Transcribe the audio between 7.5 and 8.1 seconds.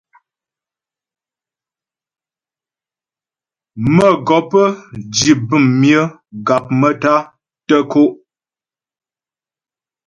tə́ kǒ'.